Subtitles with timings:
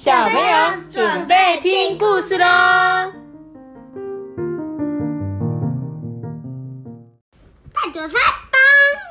[0.00, 2.46] 小朋友准备听故事喽！
[2.46, 3.12] 大
[7.92, 8.16] 韭菜
[8.50, 8.58] 帮，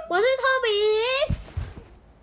[0.10, 1.36] 我是托比。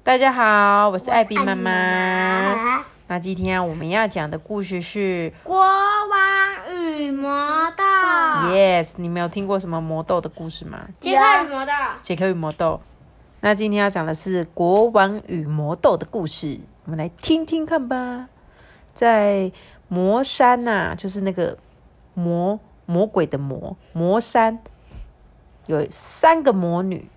[0.03, 1.55] 大家好，我是艾比妈妈。
[1.55, 7.85] 妈那今天我们要讲的故事是国王与魔豆。
[8.49, 10.89] Yes，你们有听过什么魔豆的故事吗？
[10.99, 11.73] 杰克与魔豆。
[12.03, 12.81] 杰克与魔豆。
[13.43, 18.27] 那今天要讲的是国王与魔豆的故事，我们来听听看吧。
[18.97, 19.53] 在
[19.87, 21.57] 魔山呐、就是那个
[22.15, 24.59] 魔魔鬼的魔魔山，
[25.67, 27.09] 有三个魔女，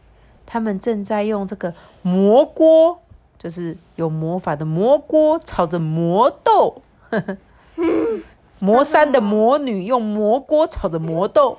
[0.45, 1.73] 她们正在用这个
[2.03, 2.99] 魔锅，
[3.39, 6.83] 就是有魔法的魔锅，炒着魔豆。
[8.61, 11.57] 魔山的魔女用魔锅炒着魔豆，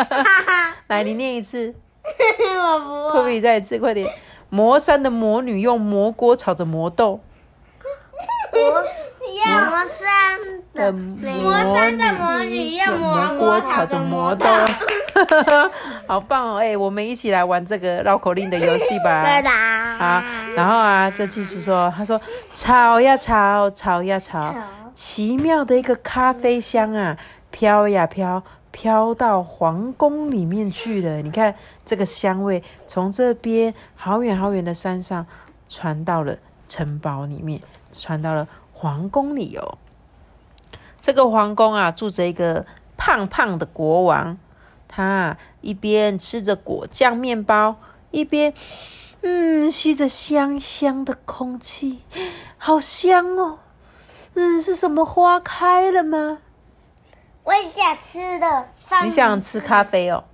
[0.88, 1.72] 来，你念一次。
[2.02, 4.12] 我不比再一次，快点！
[4.50, 7.20] 魔山的魔女用魔锅炒着魔豆，
[9.34, 10.38] 魔山
[10.74, 14.46] 的魔山的魔女用魔锅炒着魔豆。
[16.06, 16.56] 好棒哦！
[16.58, 19.24] 哎、我们一起来玩这个绕口令的游戏吧。
[19.24, 19.50] 对的。
[19.50, 20.22] 好，
[20.54, 22.20] 然后啊，就继续说，他说
[22.52, 24.54] 炒呀炒，炒呀炒，
[24.92, 27.16] 奇妙的一个咖啡香啊，
[27.50, 31.22] 飘呀飘，飘到皇宫里面去了。
[31.22, 35.26] 你看这个香味从这边好远好远的山上
[35.66, 36.36] 传到了
[36.68, 37.58] 城堡里面，
[37.90, 38.46] 传到了
[38.78, 39.78] 皇宫里哦。
[41.00, 44.36] 这个皇宫啊，住着一个胖胖的国王，
[44.86, 47.76] 他啊一边吃着果酱面包，
[48.10, 48.52] 一边
[49.22, 52.02] 嗯吸着香香的空气，
[52.58, 53.58] 好香哦！
[54.34, 56.38] 嗯，是什么花开了吗？
[57.44, 59.06] 我想吃的三。
[59.06, 60.24] 你想吃咖啡哦？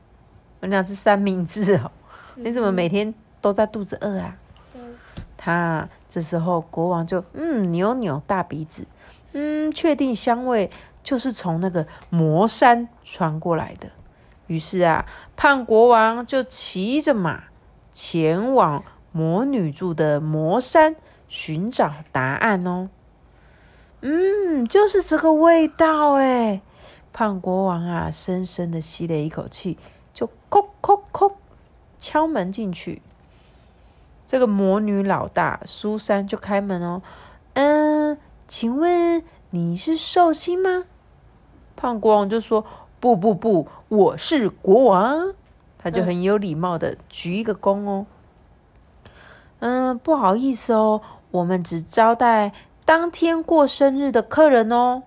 [0.60, 1.90] 我想吃三明治哦？
[2.34, 4.34] 你怎么每天都在肚子饿啊？
[5.36, 8.86] 他这时候国王就嗯扭扭大鼻子，
[9.32, 10.70] 嗯，确定香味
[11.02, 13.88] 就是从那个魔山传过来的。
[14.46, 15.06] 于是啊，
[15.36, 17.44] 胖国王就骑着马
[17.94, 20.96] 前往魔女住的魔山
[21.28, 22.90] 寻找答案哦。
[24.02, 26.60] 嗯，就是这个味道哎。
[27.14, 29.78] 胖国王啊，深深的吸了一口气，
[30.12, 31.32] 就叩叩叩
[31.98, 33.00] 敲门进去。
[34.26, 37.02] 这个魔女老大苏珊就开门哦，
[37.54, 38.18] 嗯，
[38.48, 40.84] 请问你是寿星吗？
[41.76, 42.64] 胖国王就说：
[43.00, 45.34] 不不不，我是国王。
[45.78, 48.06] 他就很有礼貌的鞠一个躬哦。
[49.58, 51.02] 嗯，不好意思哦，
[51.32, 52.52] 我们只招待
[52.84, 55.02] 当天过生日的客人哦。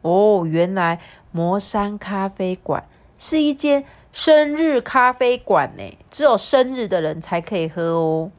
[0.00, 2.88] 哦，原来魔山咖啡馆
[3.18, 8.30] 是一间生日咖啡馆呢，只有生日的人才可以喝哦。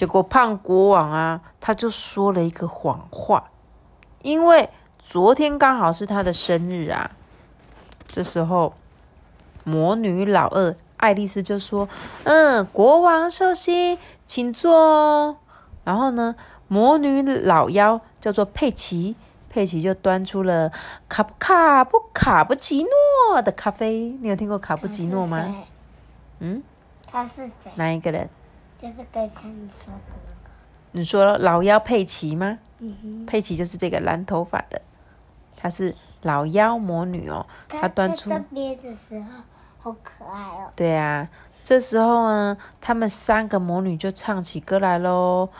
[0.00, 3.50] 结果胖国王啊，他就说了一个谎话，
[4.22, 7.10] 因为昨天刚好是他的生日啊。
[8.06, 8.72] 这时候，
[9.62, 11.86] 魔女老二爱丽丝就说
[12.24, 15.36] ：“嗯，国王寿星，请坐哦。”
[15.84, 16.34] 然后呢，
[16.66, 19.14] 魔女老妖叫做佩奇。
[19.50, 20.72] 佩奇就端出了
[21.10, 25.56] 卡布卡布卡布奇诺的咖啡，你有听过卡布奇诺吗？
[26.38, 26.62] 嗯，
[27.06, 27.70] 他是谁？
[27.74, 28.30] 哪一个人？
[28.80, 30.50] 就是刚才你说的那个。
[30.92, 32.58] 你说老妖佩奇吗？
[32.78, 33.26] 嗯哼。
[33.26, 34.80] 佩奇就是这个蓝头发的，
[35.56, 37.46] 她是老妖魔女哦。
[37.68, 39.42] 她端出在这边的时候
[39.78, 40.72] 好可爱哦。
[40.74, 41.28] 对啊，
[41.62, 45.50] 这时候呢，她们三个魔女就唱起歌来喽。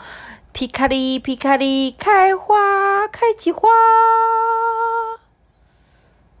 [0.53, 3.69] 皮卡里，皮卡里，开花，开起花！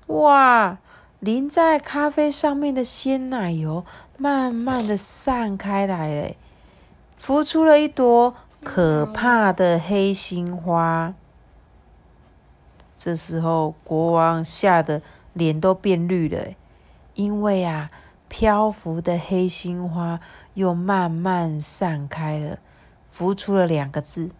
[0.07, 0.77] 哇，
[1.19, 3.85] 淋在咖啡上面的鲜奶油
[4.17, 6.35] 慢慢的散开来了，
[7.23, 8.33] 孵出了一朵
[8.63, 11.13] 可怕的黑心花。
[12.95, 15.01] 这时候，国王吓得
[15.33, 16.53] 脸都变绿了，
[17.13, 17.91] 因为啊，
[18.27, 20.19] 漂浮的黑心花
[20.55, 22.57] 又慢慢散开了。
[23.11, 24.31] 浮出了两个字，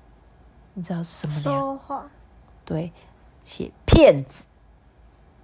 [0.73, 1.59] 你知道是什么两？
[1.59, 2.05] 说话。
[2.65, 2.91] 对，
[3.43, 4.47] 写骗子。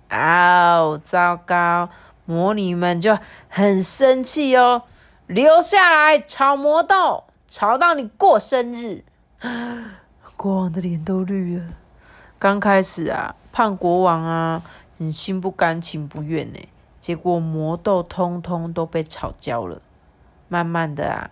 [0.09, 1.89] 哦，糟糕！
[2.25, 3.17] 魔女们就
[3.49, 4.83] 很生气哦，
[5.27, 9.03] 留下来炒魔豆，炒到你过生日。
[10.35, 11.65] 国王的脸都绿了。
[12.37, 14.61] 刚开始啊，胖国王啊，
[14.97, 16.59] 很心不甘情不愿呢。
[16.99, 19.81] 结果魔豆通通都被炒焦了。
[20.47, 21.31] 慢慢的啊。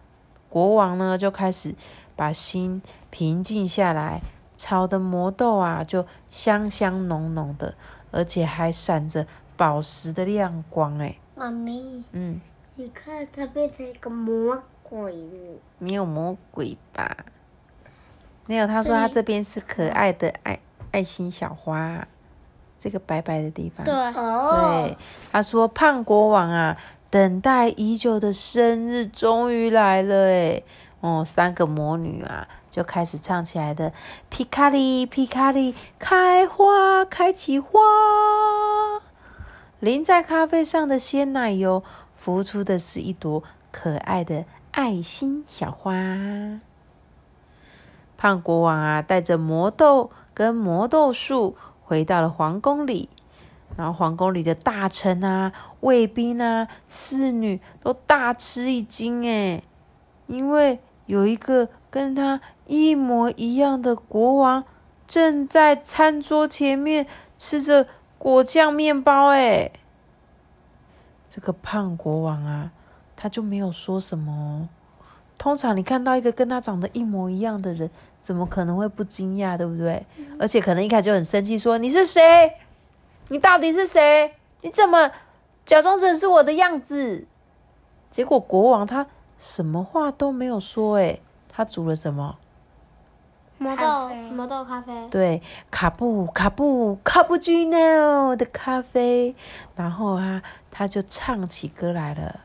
[0.50, 1.76] 国王呢就开始
[2.16, 4.22] 把心平静下来，
[4.56, 7.76] 炒的魔豆啊就香香浓浓的，
[8.12, 9.28] 而且还闪着
[9.58, 10.98] 宝石的亮光。
[11.00, 12.40] 哎，妈咪，嗯，
[12.76, 15.60] 你看它变成一个魔鬼了。
[15.80, 17.18] 没有魔鬼吧？
[18.48, 20.60] 没有，他说他这边是可爱的爱
[20.92, 22.08] 爱心小花，
[22.78, 23.84] 这个白白的地方。
[23.84, 24.98] 对，对，
[25.32, 26.78] 他说胖国王啊，
[27.10, 30.62] 等待已久的生日终于来了哎，
[31.02, 33.92] 哦，三个魔女啊就开始唱起来的，
[34.30, 37.80] 皮卡里皮卡里开花开起花，
[39.80, 41.84] 淋在咖啡上的鲜奶油
[42.16, 45.94] 浮出的是一朵可爱的爱心小花。
[48.18, 53.08] 胖国王啊，带着魔豆跟魔豆树回到了皇宫里，
[53.78, 59.64] 然后皇宫里的大臣啊、卫兵啊、侍女都大吃一惊哎，
[60.28, 64.66] 因为有一个跟他一模一样的国王
[65.08, 67.08] 正在餐桌前面
[67.38, 67.88] 吃着
[68.18, 69.72] 果酱面包哎，
[71.30, 72.72] 这个胖国王啊，
[73.16, 74.68] 他就没有说什么。
[75.38, 77.90] 通常你看到一个跟他长得一模一样的人，
[78.22, 80.06] 怎么可能会不惊讶，对不对？
[80.40, 82.54] 而且可能一开始就很生气，说：“你是谁？
[83.30, 84.34] 你到底是谁？
[84.62, 85.12] 你怎么
[85.66, 87.26] 假装成是我的样子？”
[88.10, 89.06] 结果国王他
[89.38, 91.20] 什么话都没有说，哎，
[91.50, 92.38] 他煮了什么？
[93.58, 94.94] 魔豆魔豆咖啡。
[95.10, 99.36] 对，卡布卡布卡布奇诺的咖啡。
[99.76, 100.42] 然后啊，
[100.72, 102.40] 他就唱起歌来了。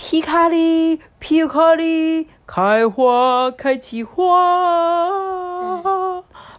[0.00, 5.10] 皮卡里，皮卡里，开花开起花。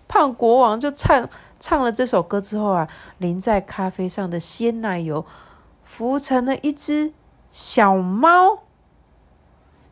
[0.10, 5.26] 胖国王就唱唱了这首歌之后啊，淋在咖啡上的鲜奶油
[5.86, 7.14] 浮成了一只
[7.50, 8.64] 小猫。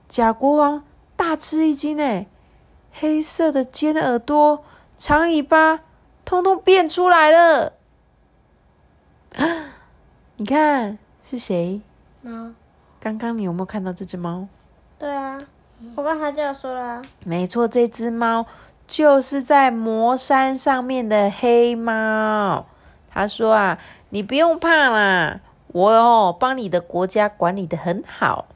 [0.10, 0.84] 假国王
[1.16, 2.28] 大吃一惊哎，
[2.92, 4.66] 黑色的尖耳朵、
[4.98, 5.80] 长尾巴，
[6.26, 7.72] 通通变出来了。
[10.36, 11.80] 你看是谁？
[12.22, 12.52] 猫。
[13.08, 14.46] 刚刚你有没有看到这只猫？
[15.00, 15.40] 对啊，
[15.96, 17.02] 我刚才就有说了。
[17.24, 18.46] 没错，这只猫
[18.86, 22.66] 就是在魔山上面的黑猫。
[23.10, 28.48] 他说啊，你不用怕啦，我哦帮你的国家管理的很好。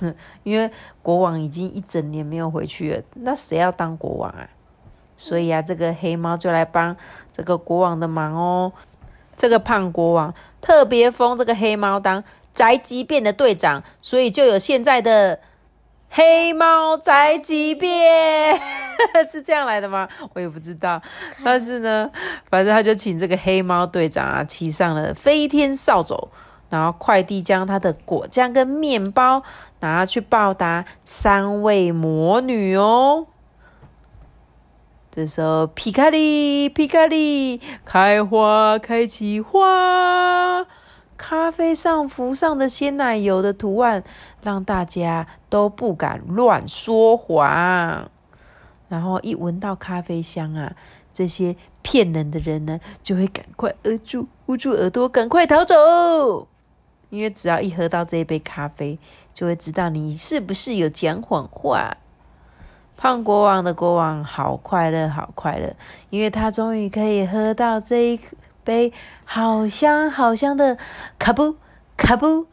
[0.42, 0.68] 因为
[1.00, 4.48] 国王已经一整年没有回去了，那谁要当国王啊？
[5.16, 6.96] 所以啊，这个黑猫就来帮
[7.32, 8.72] 这个国王的忙哦。
[9.36, 12.24] 这个胖国王特别封这个黑猫当。
[12.54, 15.40] 宅急便的队长，所以就有现在的
[16.10, 18.60] 黑猫宅急便，
[19.30, 20.08] 是这样来的吗？
[20.34, 21.00] 我也不知道。
[21.42, 22.10] 但是呢，
[22.50, 26.28] 反正他就请这个黑猫队长啊，骑上了飞天扫帚，
[26.68, 29.42] 然后快递将他的果酱跟面包
[29.80, 33.26] 拿去报答三位魔女哦。
[35.10, 40.66] 这时候，皮卡利，皮卡利，开花开起花。
[41.22, 44.02] 咖啡上浮上的鲜奶油的图案，
[44.42, 48.10] 让大家都不敢乱说谎。
[48.88, 50.74] 然后一闻到咖啡香啊，
[51.12, 56.48] 这些骗人的人呢，就会赶快捂住捂住耳朵，赶快逃走。
[57.10, 58.98] 因为只要一喝到这一杯咖啡，
[59.32, 61.96] 就会知道你是不是有讲谎话。
[62.96, 65.72] 胖国王的国王好快乐，好快乐，
[66.10, 68.20] 因为他终于可以喝到这一。
[68.64, 68.92] 杯
[69.24, 70.76] 好香好香的
[71.18, 71.56] 卡布
[71.96, 72.46] 卡布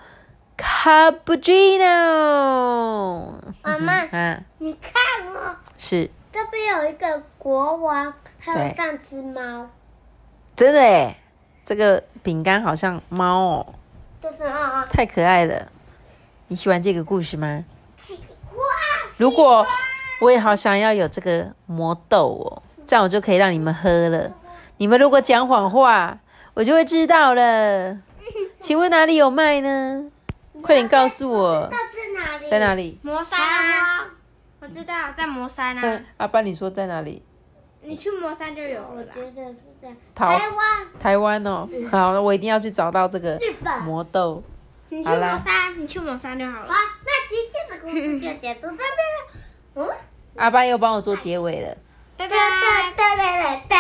[0.58, 3.34] 卡布奇诺。
[3.62, 4.92] 妈妈，嗯，你看
[5.34, 9.70] 哦，是这边有一个国王，还有三只猫。
[10.56, 11.16] 真的诶，
[11.64, 13.66] 这个饼干好像猫哦。
[14.22, 15.68] 就是猫太可爱了。
[16.48, 17.64] 你喜欢这个故事吗？
[17.96, 18.58] 喜欢。
[19.18, 19.66] 如果
[20.20, 24.30] 我也好想要有这个魔豆哦，这样我就可以让你们喝了。
[24.80, 26.18] 你们如果讲谎话，
[26.54, 27.98] 我就会知道了。
[28.62, 30.10] 请问哪里有卖呢？
[30.62, 31.70] 快点告诉我。
[31.70, 31.78] 在
[32.16, 32.50] 哪里？
[32.50, 32.98] 在哪里？
[33.02, 34.08] 魔山啊！
[34.62, 36.02] 我知道，在魔山啊。
[36.16, 37.22] 阿爸，你说在哪里？
[37.82, 38.94] 你去魔山就有了。
[38.96, 40.88] 我觉得是在台湾。
[40.98, 43.38] 台湾哦，好，那我一定要去找到这个
[43.84, 44.42] 魔豆。
[44.88, 46.68] 你去魔山，你去魔山就好了。
[46.70, 46.74] 好，
[47.06, 49.34] 那今天的故事就讲到这边了。
[49.76, 49.90] 嗯。
[50.38, 51.76] 阿爸又帮我做结尾了。
[52.20, 52.36] 拜拜，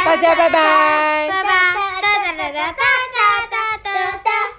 [0.05, 1.49] 大家拜拜，拜拜，
[2.01, 2.87] 哒哒哒哒哒
[3.51, 4.58] 哒哒哒。